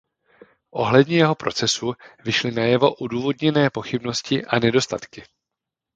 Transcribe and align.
Ohledně 0.71 1.17
jeho 1.17 1.35
procesu 1.35 1.93
vyšly 2.25 2.51
najevo 2.51 2.93
odůvodněné 2.93 3.69
pochybnosti 3.69 4.45
a 4.45 4.59
nedostatky. 4.59 5.23